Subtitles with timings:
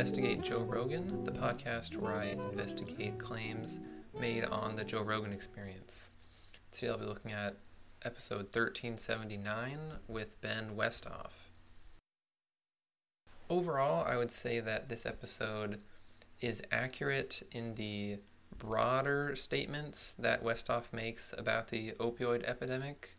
[0.00, 3.80] Investigate Joe Rogan, the podcast where I investigate claims
[4.18, 6.08] made on the Joe Rogan experience.
[6.72, 7.56] Today I'll be looking at
[8.02, 9.78] episode 1379
[10.08, 11.50] with Ben Westhoff.
[13.50, 15.80] Overall, I would say that this episode
[16.40, 18.20] is accurate in the
[18.56, 23.18] broader statements that Westhoff makes about the opioid epidemic.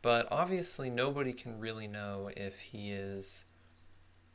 [0.00, 3.46] But obviously, nobody can really know if he is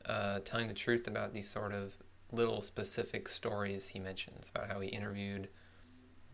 [0.06, 1.96] uh, telling the truth about these sort of
[2.32, 5.48] little specific stories he mentions about how he interviewed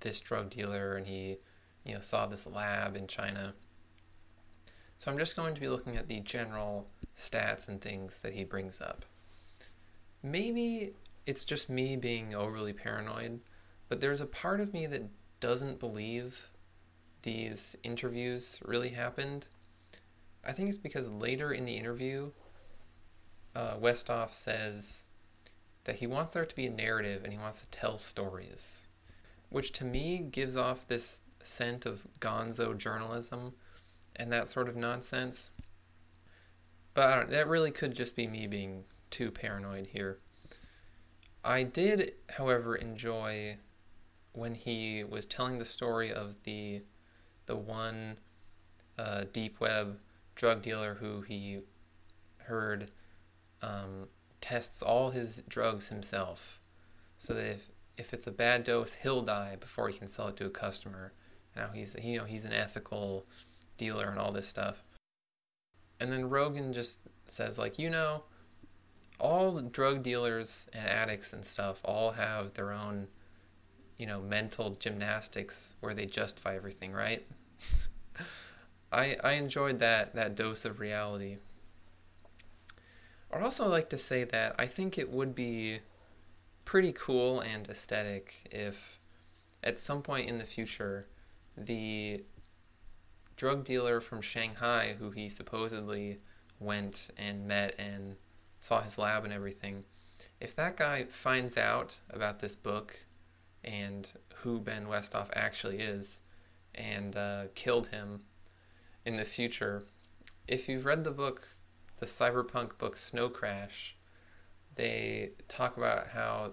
[0.00, 1.38] this drug dealer and he,
[1.84, 3.54] you know, saw this lab in China.
[4.96, 8.44] So I'm just going to be looking at the general stats and things that he
[8.44, 9.04] brings up.
[10.22, 10.94] Maybe
[11.26, 13.40] it's just me being overly paranoid,
[13.88, 15.08] but there's a part of me that
[15.40, 16.48] doesn't believe
[17.22, 19.46] these interviews really happened.
[20.44, 22.30] I think it's because later in the interview,
[23.54, 25.04] uh, Westhoff says
[25.84, 28.86] that he wants there to be a narrative and he wants to tell stories,
[29.50, 33.54] which to me gives off this scent of gonzo journalism
[34.16, 35.50] and that sort of nonsense.
[36.94, 40.18] But that really could just be me being too paranoid here.
[41.44, 43.56] I did, however, enjoy
[44.32, 46.82] when he was telling the story of the
[47.46, 48.18] the one
[48.98, 49.98] uh, deep web
[50.36, 51.60] drug dealer who he
[52.38, 52.88] heard
[53.62, 54.08] um,
[54.40, 56.60] tests all his drugs himself,
[57.16, 60.36] so that if if it's a bad dose, he'll die before he can sell it
[60.36, 61.12] to a customer.
[61.56, 63.26] Now he's you know he's an ethical
[63.76, 64.82] dealer and all this stuff.
[66.00, 68.24] And then Rogan just says like you know,
[69.20, 73.08] all drug dealers and addicts and stuff all have their own,
[73.98, 77.26] you know, mental gymnastics where they justify everything, right?
[78.92, 81.36] I I enjoyed that that dose of reality.
[83.32, 85.78] I'd also like to say that I think it would be
[86.64, 88.98] pretty cool and aesthetic if
[89.64, 91.06] at some point in the future
[91.56, 92.22] the
[93.36, 96.18] drug dealer from Shanghai who he supposedly
[96.60, 98.16] went and met and
[98.60, 99.84] saw his lab and everything
[100.40, 103.06] if that guy finds out about this book
[103.64, 106.20] and who Ben Westhoff actually is
[106.74, 108.20] and uh, killed him
[109.04, 109.82] in the future
[110.46, 111.56] if you've read the book
[112.02, 113.96] the cyberpunk book Snow Crash,
[114.74, 116.50] they talk about how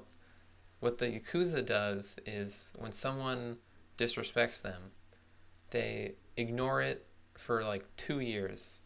[0.80, 3.58] what the Yakuza does is when someone
[3.98, 4.92] disrespects them,
[5.72, 8.84] they ignore it for like two years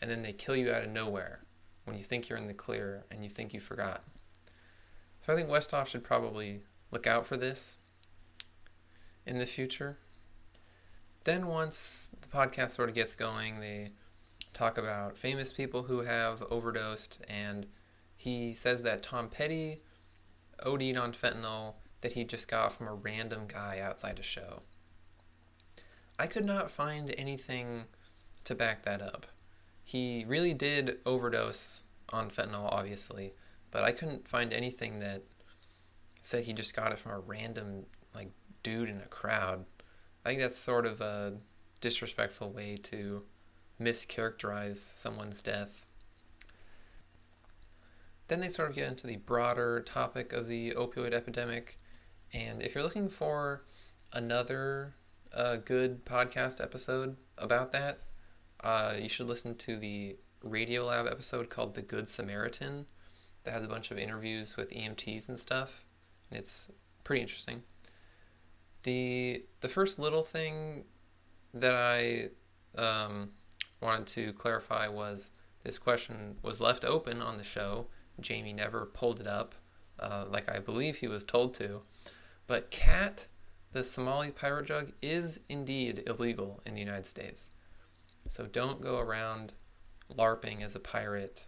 [0.00, 1.42] and then they kill you out of nowhere
[1.84, 4.02] when you think you're in the clear and you think you forgot.
[5.26, 6.62] So I think Westhoff should probably
[6.92, 7.76] look out for this
[9.26, 9.98] in the future.
[11.24, 13.90] Then once the podcast sort of gets going, they
[14.54, 17.66] talk about famous people who have overdosed, and
[18.16, 19.80] he says that Tom Petty
[20.64, 24.62] OD'd on fentanyl that he just got from a random guy outside a show.
[26.18, 27.84] I could not find anything
[28.44, 29.26] to back that up.
[29.82, 33.34] He really did overdose on fentanyl, obviously,
[33.70, 35.22] but I couldn't find anything that
[36.22, 38.30] said he just got it from a random like
[38.62, 39.64] dude in a crowd.
[40.24, 41.34] I think that's sort of a
[41.80, 43.24] disrespectful way to
[43.80, 45.92] mischaracterize someone's death.
[48.28, 51.76] Then they sort of get into the broader topic of the opioid epidemic.
[52.32, 53.64] And if you're looking for
[54.12, 54.94] another
[55.32, 58.00] uh, good podcast episode about that,
[58.62, 62.86] uh, you should listen to the Radiolab episode called The Good Samaritan
[63.44, 65.84] that has a bunch of interviews with EMTs and stuff.
[66.30, 66.70] And it's
[67.04, 67.62] pretty interesting.
[68.82, 70.84] The the first little thing
[71.52, 72.28] that I
[72.76, 73.30] um,
[73.84, 75.30] wanted to clarify was
[75.62, 77.86] this question was left open on the show.
[78.18, 79.54] Jamie never pulled it up,
[80.00, 81.82] uh, like I believe he was told to.
[82.46, 83.28] But khat,
[83.72, 87.50] the Somali pirate drug, is indeed illegal in the United States.
[88.26, 89.52] So don't go around
[90.12, 91.46] LARPing as a pirate.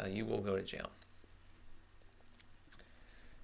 [0.00, 0.90] Uh, you will go to jail.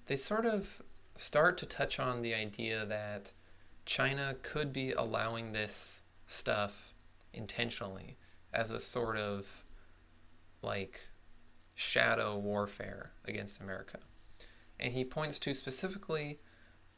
[0.07, 0.81] They sort of
[1.15, 3.33] start to touch on the idea that
[3.85, 6.94] China could be allowing this stuff
[7.35, 8.15] intentionally
[8.53, 9.65] as a sort of
[10.61, 11.09] like
[11.75, 13.99] shadow warfare against America.
[14.79, 16.39] And he points to specifically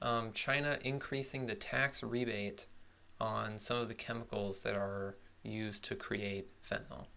[0.01, 2.65] um, China increasing the tax rebate
[3.19, 7.07] on some of the chemicals that are used to create fentanyl.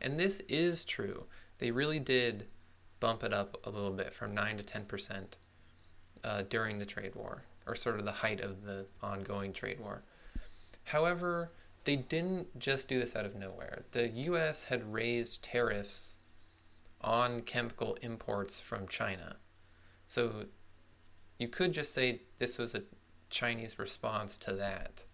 [0.00, 1.24] And this is true.
[1.58, 2.46] They really did
[3.00, 5.24] bump it up a little bit from 9 to 10%
[6.22, 10.02] uh, during the trade war, or sort of the height of the ongoing trade war.
[10.84, 11.50] However,
[11.84, 13.84] they didn't just do this out of nowhere.
[13.92, 16.16] The US had raised tariffs
[17.00, 19.36] on chemical imports from China.
[20.06, 20.46] So
[21.38, 22.82] you could just say this was a
[23.30, 25.04] Chinese response to that.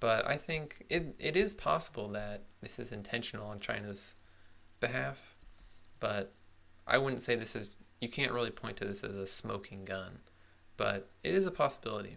[0.00, 4.14] But I think it, it is possible that this is intentional on China's
[4.80, 5.36] behalf.
[6.00, 6.32] But
[6.88, 7.70] I wouldn't say this is,
[8.00, 10.18] you can't really point to this as a smoking gun.
[10.76, 12.16] But it is a possibility.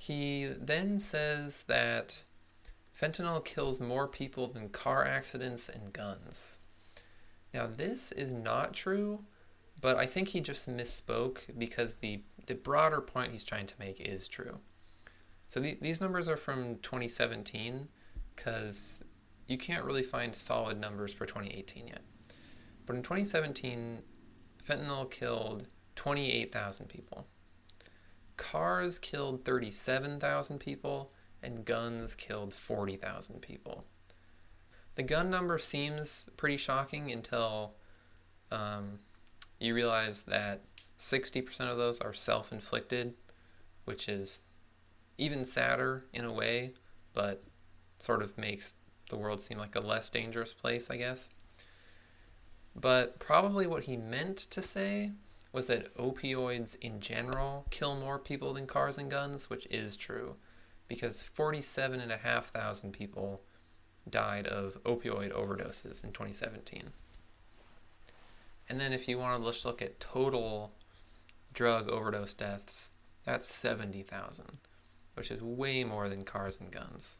[0.00, 2.22] He then says that
[2.98, 6.60] fentanyl kills more people than car accidents and guns.
[7.52, 9.26] Now, this is not true,
[9.78, 14.00] but I think he just misspoke because the, the broader point he's trying to make
[14.00, 14.56] is true.
[15.48, 17.88] So the, these numbers are from 2017
[18.34, 19.04] because
[19.48, 22.00] you can't really find solid numbers for 2018 yet.
[22.86, 23.98] But in 2017,
[24.66, 25.66] fentanyl killed
[25.96, 27.26] 28,000 people.
[28.50, 33.84] Cars killed 37,000 people, and guns killed 40,000 people.
[34.96, 37.76] The gun number seems pretty shocking until
[38.50, 38.98] um,
[39.60, 40.62] you realize that
[40.98, 43.14] 60% of those are self inflicted,
[43.84, 44.42] which is
[45.16, 46.74] even sadder in a way,
[47.14, 47.44] but
[48.00, 48.74] sort of makes
[49.10, 51.30] the world seem like a less dangerous place, I guess.
[52.74, 55.12] But probably what he meant to say
[55.52, 60.34] was that opioids in general kill more people than cars and guns, which is true,
[60.88, 63.42] because 47,500 people
[64.08, 66.90] died of opioid overdoses in 2017.
[68.68, 70.72] And then if you want to just look at total
[71.52, 72.90] drug overdose deaths,
[73.24, 74.58] that's 70,000
[75.20, 77.18] which is way more than cars and guns.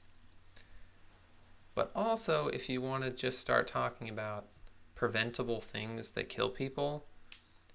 [1.75, 4.47] But also, if you want to just start talking about
[4.95, 7.05] preventable things that kill people,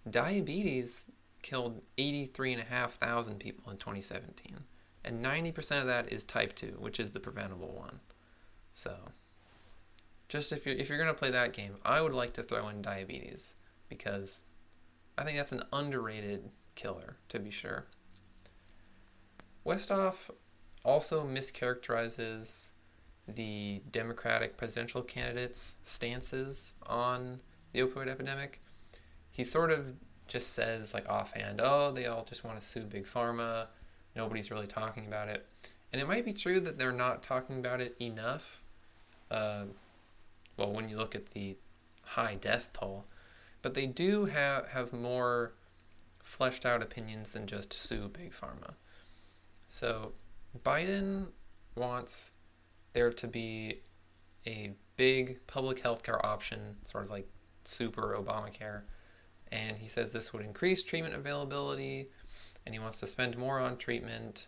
[0.10, 1.10] diabetes
[1.42, 4.64] killed 83,500 people in 2017.
[5.04, 8.00] And 90% of that is type 2, which is the preventable one.
[8.72, 8.96] So,
[10.28, 12.68] just if you're, if you're going to play that game, I would like to throw
[12.70, 13.56] in diabetes
[13.88, 14.44] because
[15.18, 17.86] I think that's an underrated killer, to be sure.
[19.66, 20.30] Westhoff
[20.84, 22.72] also mischaracterizes
[23.28, 27.40] the Democratic presidential candidates' stances on
[27.72, 28.62] the opioid epidemic.
[29.36, 29.96] He sort of
[30.30, 33.68] just says, like offhand, oh, they all just want to sue Big Pharma.
[34.16, 35.46] Nobody's really talking about it.
[35.92, 38.64] And it might be true that they're not talking about it enough.
[39.30, 39.66] Uh,
[40.56, 41.58] well, when you look at the
[42.02, 43.04] high death toll,
[43.62, 45.52] but they do have, have more
[46.24, 48.76] fleshed out opinions than just sue Big Pharma.
[49.68, 50.14] So
[50.64, 51.28] Biden
[51.76, 52.32] wants
[52.94, 53.82] there to be
[54.48, 57.28] a big public health care option, sort of like
[57.66, 58.84] super Obamacare.
[59.52, 62.10] And he says this would increase treatment availability,
[62.66, 64.48] and he wants to spend more on treatment,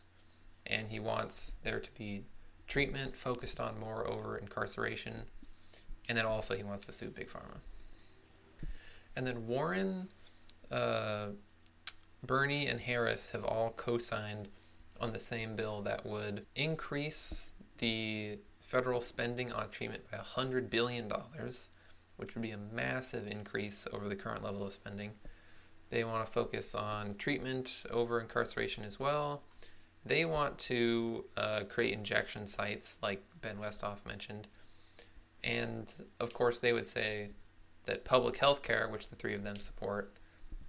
[0.65, 2.23] and he wants there to be
[2.67, 5.23] treatment focused on more over incarceration,
[6.09, 7.59] and then also he wants to sue Big Pharma.
[9.15, 10.09] And then Warren,
[10.71, 11.27] uh,
[12.23, 14.49] Bernie, and Harris have all co signed
[14.99, 21.11] on the same bill that would increase the federal spending on treatment by $100 billion,
[22.17, 25.11] which would be a massive increase over the current level of spending.
[25.89, 29.43] They want to focus on treatment over incarceration as well.
[30.05, 34.47] They want to uh, create injection sites, like Ben Westhoff mentioned.
[35.43, 37.29] And of course, they would say
[37.85, 40.13] that public health care, which the three of them support,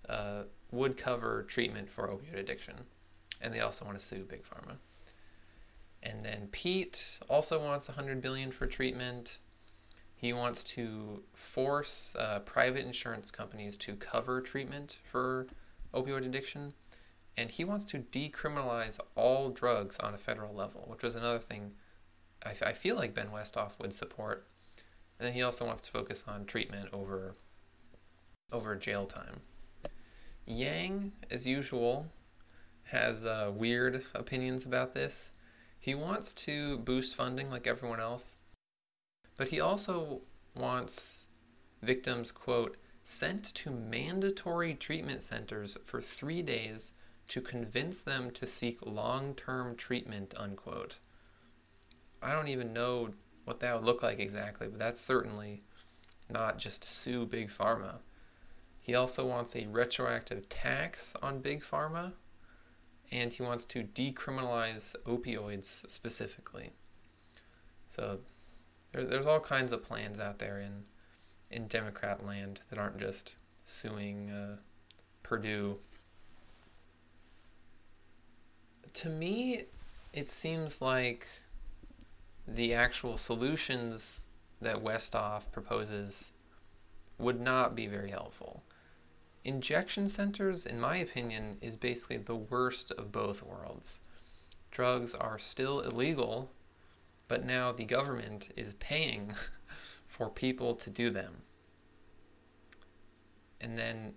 [0.08, 2.74] uh, would cover treatment for opioid addiction
[3.40, 4.76] and they also want to sue Big Pharma.
[6.02, 9.38] And then Pete also wants 100 billion for treatment.
[10.18, 15.46] He wants to force uh, private insurance companies to cover treatment for
[15.94, 16.74] opioid addiction,
[17.36, 21.74] and he wants to decriminalize all drugs on a federal level, which was another thing
[22.44, 24.46] I, feel like Ben Westhoff would support.
[25.18, 27.34] And then he also wants to focus on treatment over
[28.52, 29.40] over jail time.
[30.46, 32.06] Yang, as usual,
[32.84, 35.32] has uh, weird opinions about this.
[35.78, 38.36] He wants to boost funding like everyone else,
[39.38, 40.20] but he also
[40.54, 41.26] wants
[41.80, 46.92] victims, quote, sent to mandatory treatment centers for three days
[47.28, 50.98] to convince them to seek long term treatment, unquote.
[52.20, 53.10] I don't even know
[53.44, 55.62] what that would look like exactly, but that's certainly
[56.28, 58.00] not just sue Big Pharma.
[58.80, 62.12] He also wants a retroactive tax on Big Pharma,
[63.10, 66.72] and he wants to decriminalize opioids specifically.
[67.88, 68.20] So
[68.92, 70.84] there, there's all kinds of plans out there in
[71.50, 74.56] in Democrat land that aren't just suing uh,
[75.22, 75.78] Purdue.
[78.94, 79.64] To me,
[80.12, 81.26] it seems like
[82.46, 84.26] the actual solutions
[84.60, 86.32] that Westhoff proposes
[87.18, 88.62] would not be very helpful.
[89.44, 94.00] Injection centers, in my opinion, is basically the worst of both worlds.
[94.70, 96.50] Drugs are still illegal,
[97.28, 99.34] but now the government is paying
[100.06, 101.42] for people to do them.
[103.60, 104.14] And then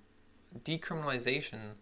[0.63, 1.75] decriminalization,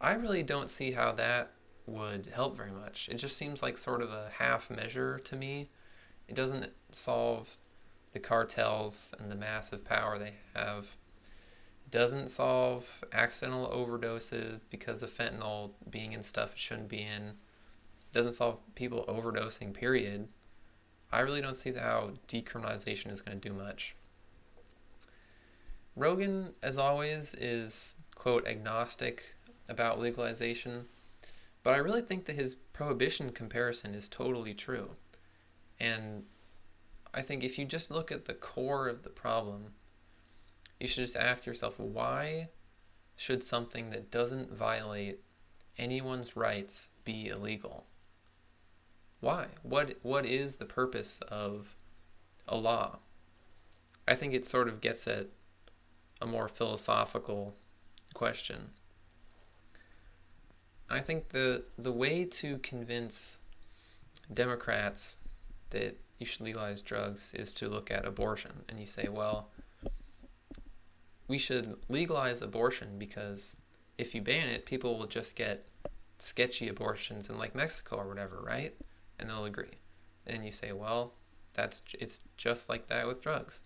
[0.00, 1.52] I really don't see how that
[1.86, 3.08] would help very much.
[3.10, 5.68] It just seems like sort of a half measure to me.
[6.28, 7.56] It doesn't solve
[8.12, 10.96] the cartels and the massive power they have.
[11.86, 17.22] It doesn't solve accidental overdoses because of fentanyl being in stuff it shouldn't be in.
[17.22, 20.28] It doesn't solve people overdosing, period.
[21.12, 23.94] I really don't see how decriminalization is going to do much.
[25.94, 29.36] Rogan, as always, is, quote, agnostic
[29.68, 30.86] about legalization,
[31.62, 34.96] but I really think that his prohibition comparison is totally true.
[35.78, 36.24] And
[37.12, 39.74] I think if you just look at the core of the problem,
[40.80, 42.48] you should just ask yourself why
[43.16, 45.20] should something that doesn't violate
[45.76, 47.86] anyone's rights be illegal?
[49.22, 49.46] Why?
[49.62, 51.76] What what is the purpose of
[52.48, 52.98] a law?
[54.06, 55.28] I think it sort of gets at
[56.20, 57.54] a more philosophical
[58.14, 58.70] question.
[60.90, 63.38] I think the the way to convince
[64.32, 65.18] Democrats
[65.70, 69.50] that you should legalize drugs is to look at abortion and you say, well,
[71.28, 73.56] we should legalize abortion because
[73.96, 75.68] if you ban it, people will just get
[76.18, 78.74] sketchy abortions in like Mexico or whatever, right?
[79.22, 79.78] And they'll agree.
[80.26, 81.14] And you say, well,
[81.54, 83.62] that's it's just like that with drugs.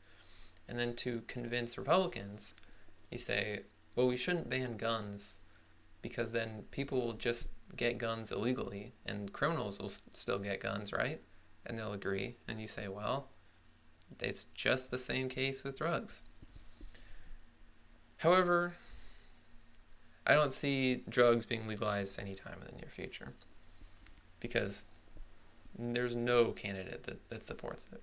[0.69, 2.55] And then to convince Republicans,
[3.11, 3.63] you say,
[3.95, 5.41] well, we shouldn't ban guns
[6.03, 11.21] because then people will just get guns illegally and criminals will still get guns, right?
[11.67, 12.37] and they'll agree.
[12.47, 13.29] And you say, well,
[14.21, 16.23] it's just the same case with drugs.
[18.19, 18.75] However,
[20.27, 23.35] I don't see drugs being legalized anytime in the near future
[24.41, 24.87] because
[25.79, 28.03] there's no candidate that, that supports it.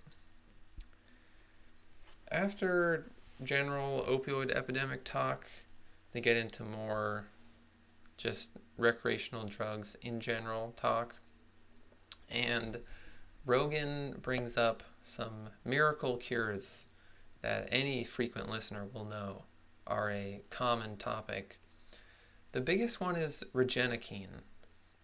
[2.32, 3.12] After
[3.44, 5.48] general opioid epidemic talk,
[6.12, 7.26] they get into more
[8.18, 11.16] just recreational drugs in general talk.
[12.30, 12.80] And
[13.46, 16.88] Rogan brings up some miracle cures
[17.42, 19.44] that any frequent listener will know
[19.86, 21.60] are a common topic.
[22.54, 24.42] The biggest one is Regenokine,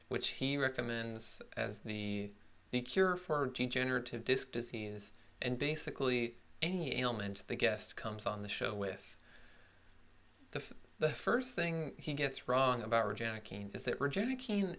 [0.07, 2.31] which he recommends as the
[2.71, 5.11] the cure for degenerative disc disease
[5.41, 9.17] and basically any ailment the guest comes on the show with.
[10.51, 14.75] The, f- the first thing he gets wrong about Regenokine is that Regenokine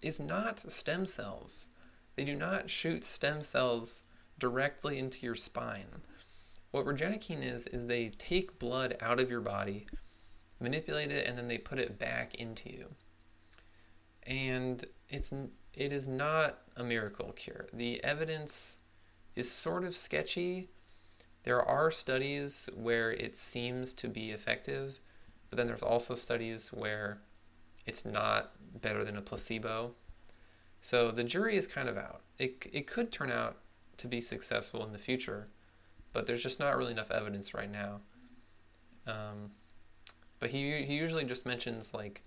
[0.00, 1.70] is not stem cells.
[2.16, 4.04] They do not shoot stem cells
[4.38, 6.02] directly into your spine.
[6.70, 9.86] What Regenokine is, is they take blood out of your body,
[10.60, 12.94] manipulate it, and then they put it back into you.
[14.26, 15.32] And it's
[15.74, 17.66] it is not a miracle cure.
[17.72, 18.78] The evidence
[19.34, 20.68] is sort of sketchy.
[21.44, 25.00] There are studies where it seems to be effective,
[25.50, 27.18] but then there's also studies where
[27.86, 29.94] it's not better than a placebo.
[30.80, 32.22] So the jury is kind of out.
[32.38, 33.58] It, it could turn out
[33.98, 35.48] to be successful in the future,
[36.12, 38.00] but there's just not really enough evidence right now.
[39.06, 39.50] Um,
[40.38, 42.22] but he, he usually just mentions like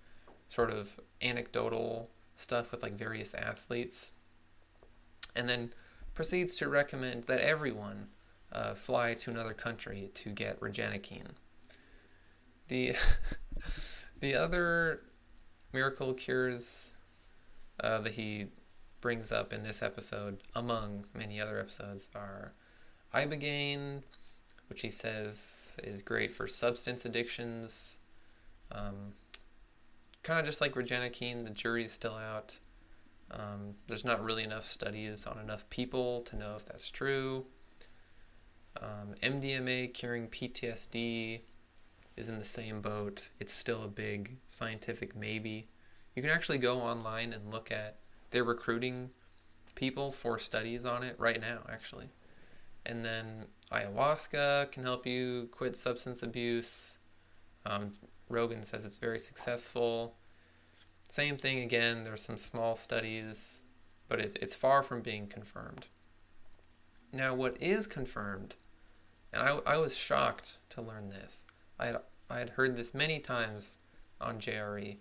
[0.48, 4.12] sort of anecdotal stuff with like various athletes
[5.36, 5.72] and then
[6.14, 8.06] proceeds to recommend that everyone
[8.52, 11.32] uh, fly to another country to get Regenokine.
[12.68, 12.94] The,
[14.20, 15.02] the other
[15.72, 16.92] miracle cures
[17.80, 18.46] uh, that he
[19.00, 22.52] brings up in this episode, among many other episodes, are
[23.14, 24.02] ibogaine,
[24.68, 27.98] which he says is great for substance addictions.
[28.72, 29.14] Um,
[30.22, 32.58] kind of just like Regina Regenokine, the jury is still out.
[33.30, 37.46] Um, there's not really enough studies on enough people to know if that's true.
[38.80, 41.40] Um, MDMA curing PTSD
[42.16, 43.30] is in the same boat.
[43.38, 45.68] It's still a big scientific maybe.
[46.14, 47.98] You can actually go online and look at
[48.30, 49.10] they're recruiting
[49.74, 52.08] people for studies on it right now, actually.
[52.84, 56.98] And then ayahuasca can help you quit substance abuse.
[57.64, 57.92] Um,
[58.28, 60.16] Rogan says it's very successful.
[61.08, 63.64] Same thing again, there's some small studies,
[64.08, 65.86] but it, it's far from being confirmed.
[67.12, 68.56] Now, what is confirmed,
[69.32, 71.46] and I, I was shocked to learn this,
[71.78, 71.96] I had,
[72.28, 73.78] I had heard this many times
[74.20, 74.98] on JRE,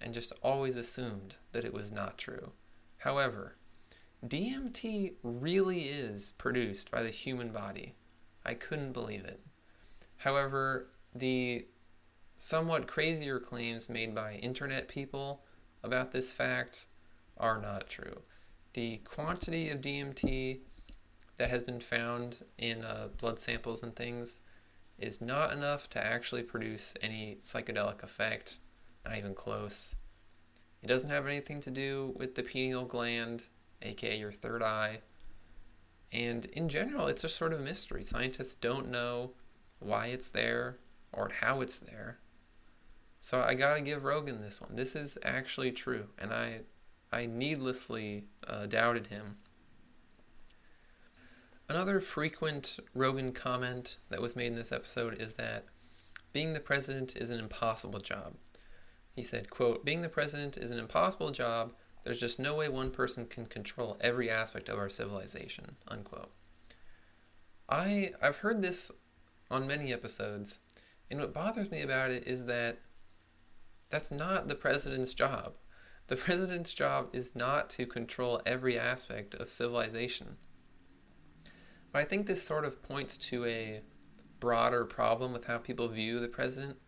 [0.00, 2.52] and just always assumed that it was not true.
[2.98, 3.56] However,
[4.26, 7.94] DMT really is produced by the human body.
[8.44, 9.40] I couldn't believe it.
[10.18, 11.66] However, the
[12.42, 15.42] somewhat crazier claims made by internet people
[15.84, 16.86] about this fact
[17.36, 18.22] are not true.
[18.72, 20.60] The quantity of DMT
[21.36, 24.40] that has been found in uh, blood samples and things
[24.98, 28.58] is not enough to actually produce any psychedelic effect,
[29.04, 29.94] not even close.
[30.82, 33.42] It doesn't have anything to do with the pineal gland,
[33.82, 35.00] aka your third eye.
[36.10, 38.02] And in general, it's just sort of a mystery.
[38.02, 39.32] Scientists don't know
[39.78, 40.78] why it's there
[41.12, 42.18] or how it's there.
[43.22, 44.76] So I gotta give Rogan this one.
[44.76, 46.60] This is actually true, and I,
[47.12, 49.36] I needlessly uh, doubted him.
[51.68, 55.66] Another frequent Rogan comment that was made in this episode is that
[56.32, 58.34] being the president is an impossible job.
[59.14, 61.72] He said, quote, being the president is an impossible job.
[62.02, 66.32] There's just no way one person can control every aspect of our civilization, unquote.
[67.68, 68.90] I I've heard this
[69.50, 70.60] on many episodes,
[71.10, 72.78] and what bothers me about it is that
[73.90, 75.54] that's not the president's job.
[76.06, 80.36] The president's job is not to control every aspect of civilization.
[81.92, 83.82] But I think this sort of points to a
[84.38, 86.78] broader problem with how people view the president.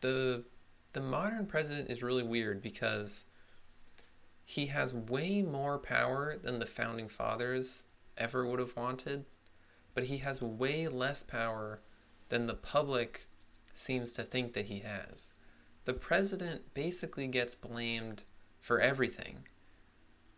[0.00, 0.44] The
[0.92, 3.26] the modern president is really weird because
[4.44, 7.84] he has way more power than the founding fathers
[8.18, 9.26] ever would have wanted,
[9.94, 11.80] but he has way less power
[12.28, 13.28] than the public
[13.72, 15.34] seems to think that he has
[15.84, 18.22] the president basically gets blamed
[18.60, 19.44] for everything.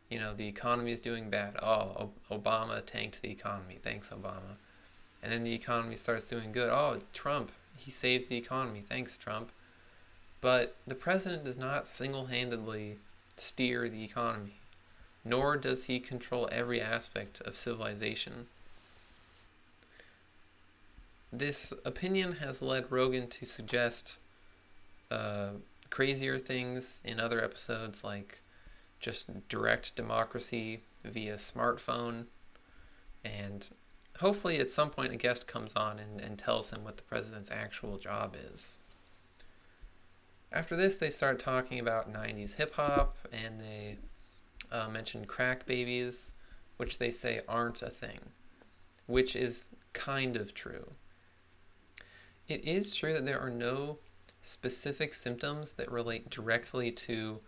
[0.08, 1.56] You know, the economy is doing bad.
[1.62, 3.78] Oh, Obama tanked the economy.
[3.82, 4.56] Thanks, Obama.
[5.22, 6.70] And then the economy starts doing good.
[6.70, 8.84] Oh, Trump, he saved the economy.
[8.86, 9.50] Thanks, Trump.
[10.40, 12.98] But the president does not single handedly
[13.36, 14.56] steer the economy,
[15.24, 18.48] nor does he control every aspect of civilization.
[21.32, 24.18] This opinion has led Rogan to suggest
[25.12, 25.50] uh,
[25.90, 28.42] crazier things in other episodes, like
[28.98, 32.26] just direct democracy via smartphone.
[33.22, 33.68] And
[34.20, 37.50] hopefully, at some point, a guest comes on and, and tells him what the president's
[37.50, 38.78] actual job is.
[40.50, 43.98] After this, they start talking about 90s hip hop and they
[44.70, 46.32] uh, mention crack babies,
[46.78, 48.20] which they say aren't a thing,
[49.06, 50.92] which is kind of true.
[52.48, 53.98] It is true that there are no
[54.42, 57.40] specific symptoms that relate directly to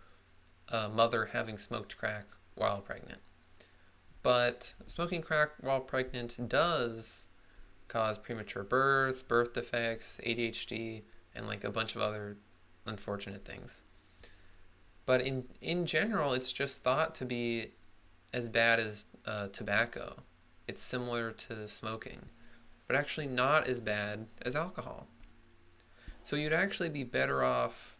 [0.69, 3.19] a mother having smoked crack while pregnant.
[4.23, 7.27] But smoking crack while pregnant does
[7.87, 11.03] cause premature birth, birth defects, ADHD,
[11.35, 12.37] and like a bunch of other
[12.87, 13.83] unfortunate things.
[15.05, 17.73] But in in general, it's just thought to be
[18.33, 20.23] as bad as uh, tobacco.
[20.67, 22.29] It's similar to smoking,
[22.87, 25.07] but actually not as bad as alcohol.
[26.25, 27.97] So you'd actually be better off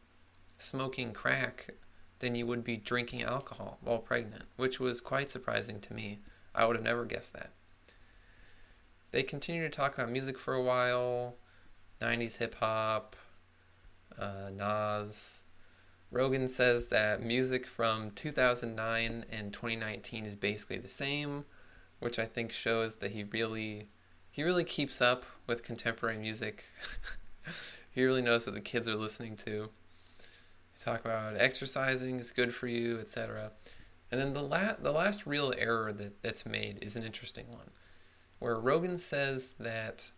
[0.57, 1.69] smoking crack
[2.17, 6.21] than you would be drinking alcohol while pregnant, which was quite surprising to me.
[6.55, 7.51] I would have never guessed that.
[9.11, 11.35] They continue to talk about music for a while
[12.01, 13.15] 90s hip hop,
[14.17, 15.43] uh, Nas.
[16.09, 21.45] Rogan says that music from 2009 and 2019 is basically the same,
[21.99, 23.89] which I think shows that he really
[24.31, 26.65] he really keeps up with contemporary music.
[27.95, 29.69] He really knows what the kids are listening to.
[30.77, 33.51] Talk about exercising is good for you, etc.
[34.11, 37.71] And then the la- the last real error that, that's made is an interesting one,
[38.39, 40.11] where Rogan says that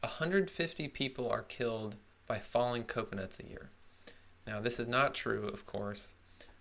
[0.00, 3.68] 150 people are killed by falling coconuts a year.
[4.46, 6.14] Now, this is not true, of course,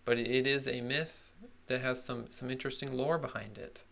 [0.03, 1.31] but it is a myth
[1.67, 3.85] that has some, some interesting lore behind it.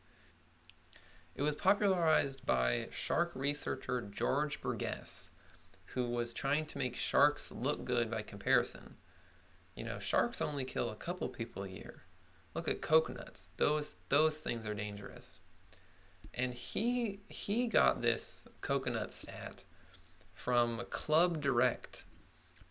[1.35, 5.31] It was popularized by shark researcher George Burgess
[5.95, 8.95] who was trying to make sharks look good by comparison.
[9.75, 12.03] You know, sharks only kill a couple people a year.
[12.53, 13.47] Look at coconuts.
[13.55, 15.39] Those those things are dangerous.
[16.33, 19.63] And he he got this coconut stat
[20.33, 22.03] from Club Direct,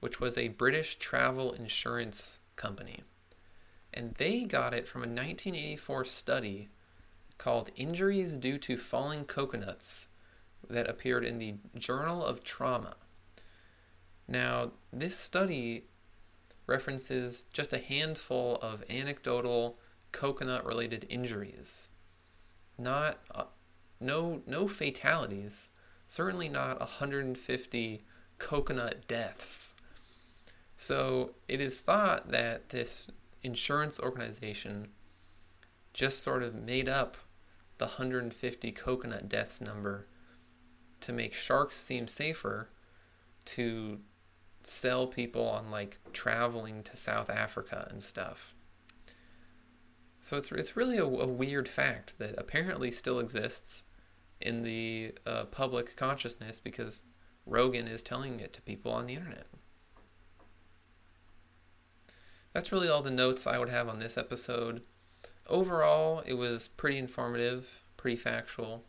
[0.01, 3.05] which was a British travel insurance company.
[3.93, 6.69] And they got it from a 1984 study
[7.39, 10.09] called Injuries Due to Falling Coconuts
[10.69, 12.97] that appeared in the Journal of Trauma.
[14.27, 15.85] Now, this study
[16.67, 19.79] references just a handful of anecdotal
[20.13, 21.91] coconut related injuries.
[22.79, 23.45] Not uh,
[24.01, 25.71] no no fatalities,
[26.09, 28.05] certainly not 150
[28.39, 29.75] coconut deaths.
[30.77, 33.09] So, it is thought that this
[33.43, 34.89] insurance organization
[35.93, 37.17] just sort of made up
[37.79, 40.07] the 150 coconut deaths number
[41.01, 42.71] to make sharks seem safer
[43.45, 44.01] to
[44.66, 48.55] sell people on like traveling to South Africa and stuff.
[50.20, 53.85] So it's, it's really a, a weird fact that apparently still exists
[54.40, 57.05] in the uh, public consciousness because
[57.46, 59.46] Rogan is telling it to people on the internet.
[62.53, 64.83] That's really all the notes I would have on this episode.
[65.48, 68.85] Overall, it was pretty informative, pretty factual.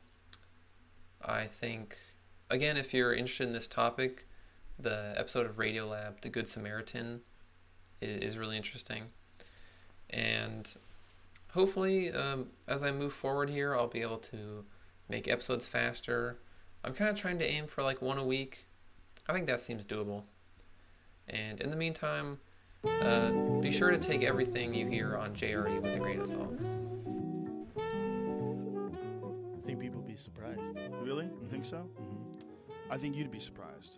[1.21, 1.97] I think,
[2.49, 4.27] again, if you're interested in this topic,
[4.77, 7.21] the episode of Radiolab, The Good Samaritan,
[8.01, 9.05] is really interesting.
[10.09, 10.73] And
[11.51, 14.65] hopefully, um, as I move forward here, I'll be able to
[15.09, 16.39] make episodes faster.
[16.83, 18.65] I'm kind of trying to aim for like one a week.
[19.27, 20.23] I think that seems doable.
[21.27, 22.39] And in the meantime,
[23.01, 26.53] uh, be sure to take everything you hear on JRE with a grain of salt.
[27.77, 27.81] I
[29.65, 30.77] think people would be surprised.
[31.01, 31.25] Really?
[31.25, 31.77] You think so?
[31.77, 32.91] Mm-hmm.
[32.91, 33.97] I think you'd be surprised.